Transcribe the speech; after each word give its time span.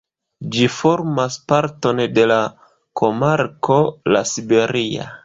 Ĝi 0.53 0.63
formas 0.75 1.35
parton 1.53 2.01
de 2.15 2.23
la 2.31 2.37
komarko 3.03 3.79
La 4.15 4.25
Siberia. 4.35 5.07